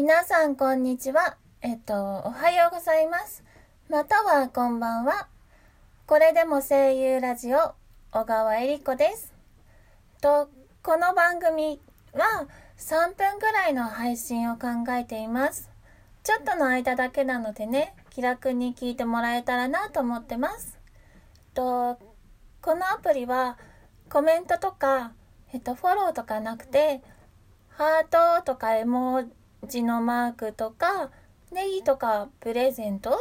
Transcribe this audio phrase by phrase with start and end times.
[0.00, 1.38] 皆さんこんにちは。
[1.60, 3.42] えっと、おはようございます。
[3.88, 5.26] またはこんばんは。
[6.06, 7.74] これでも声優ラジオ、
[8.12, 9.34] 小川恵里子です。
[10.20, 10.50] と、
[10.84, 11.80] この番組
[12.12, 12.46] は
[12.76, 15.68] 3分ぐらいの配信を考えています。
[16.22, 20.78] ちょっとの間だけなのでね、気楽に聞いてもらえたらなと思ってます。
[21.54, 21.98] と、
[22.62, 23.58] このアプリは
[24.08, 25.10] コメントとか、
[25.52, 27.02] えっと、フォローとかなくて、
[27.70, 29.32] ハートとか絵文
[29.66, 31.10] 字のマークとか、
[31.52, 33.18] ネギとかプレゼント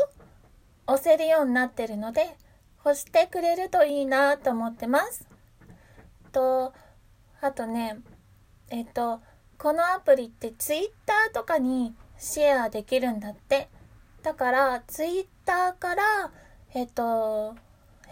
[0.86, 2.38] 押せるようになってるので、
[2.82, 5.28] 押してくれるといいなと思ってます。
[6.32, 6.74] と、
[7.42, 7.98] あとね、
[8.70, 9.22] えっと、
[9.58, 13.70] このアプリってツイッターとかにシェアできるんだって。
[14.24, 16.04] だから、ツイッターから、
[16.74, 17.56] えっと、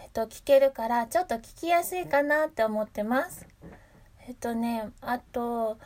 [0.02, 3.46] えっと、聞けるから、ちょっと聞きやすいかなって思ってます。
[4.26, 5.78] えっとね、あと、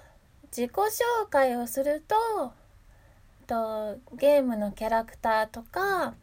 [0.51, 2.53] 自己紹介をすると、
[3.47, 6.15] とゲームのキャラクターとか、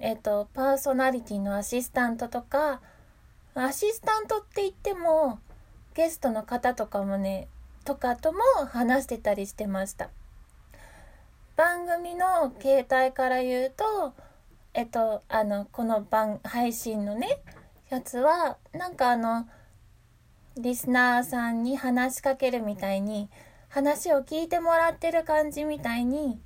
[0.00, 2.80] えっと、パーソナリティのアシスタントとか、
[3.54, 5.38] アシスタントって言っても、
[5.94, 7.48] ゲストの方とかもね、
[7.84, 10.10] とかとも話してたりしてました。
[11.56, 14.14] 番組の携帯から言うと、
[14.72, 17.40] えっと、あの、この番、配信のね、
[17.88, 19.48] やつは、なんかあの、
[20.56, 23.28] リスナーさんに話しかけるみたいに、
[23.70, 26.40] 話を聞いてもらってる感じみたいに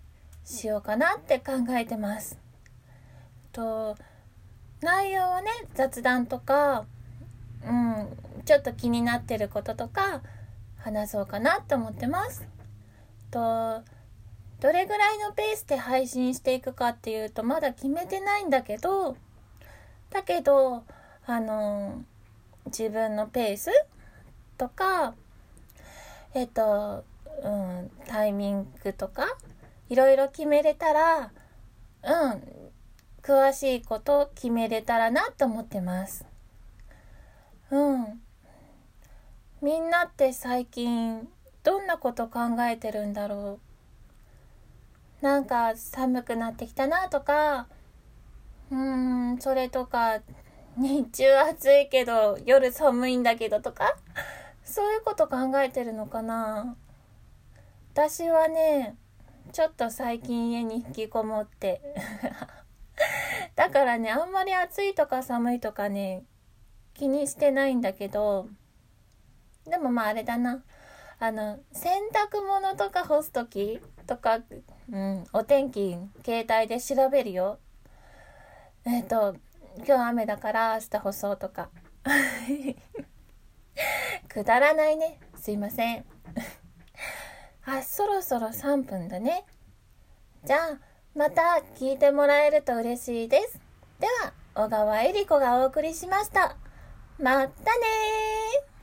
[0.44, 2.38] しようかなって考えてます。
[3.50, 3.96] と、
[4.82, 6.84] 内容はね、雑談とか、
[7.64, 8.08] うん、
[8.44, 10.20] ちょっと気になってることとか、
[10.76, 12.46] 話そうかなと思ってます。
[13.30, 13.82] と、
[14.60, 19.16] どれぐらいのペースで配信していくかっていうと、まだ決めてないんだけど、
[20.10, 20.84] だけど、
[21.24, 22.02] あの、
[22.66, 23.70] 自分のペース
[24.58, 25.14] とか、
[26.34, 27.04] えっと、
[27.42, 29.26] うん、タイミングとか、
[29.88, 31.32] いろいろ決めれたら、
[32.02, 32.42] うん、
[33.22, 36.26] 詳しいこと決めれたらなと思ってます。
[37.70, 38.20] うん。
[39.62, 41.28] みんなって最近、
[41.62, 43.58] どんなこと考えてるんだろ
[45.22, 45.24] う。
[45.24, 47.66] なんか寒くなってきたなとか、
[48.70, 50.20] うん、それとか、
[50.76, 53.96] 日中暑いけど夜寒いんだけどとか、
[54.64, 56.76] そういうこと考えてるのかな
[57.94, 58.96] 私はね、
[59.52, 61.80] ちょっと最近家に引きこもって。
[63.54, 66.24] だからね、あんまり暑いとか寒いとかね、
[66.92, 68.48] 気にしてないんだけど、
[69.64, 70.64] でもまああれだな。
[71.20, 74.40] あの、洗濯物とか干すときとか、
[74.90, 77.60] うん、お天気、携帯で調べるよ。
[78.84, 79.36] えっ、と、
[79.76, 81.70] 今日雨だから明日干そうとか。
[84.28, 85.20] くだらないね。
[85.36, 86.04] すいません。
[87.66, 89.44] あ、そろそろ3分だね。
[90.44, 90.78] じゃあ、
[91.14, 93.60] また聞いてもらえると嬉しいです。
[93.98, 96.56] では、小川恵里子がお送りしました。
[97.18, 98.73] またねー